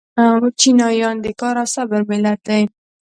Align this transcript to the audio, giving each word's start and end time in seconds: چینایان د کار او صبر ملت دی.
چینایان 0.59 1.15
د 1.21 1.27
کار 1.39 1.55
او 1.61 1.67
صبر 1.75 2.01
ملت 2.11 2.39
دی. 2.47 2.63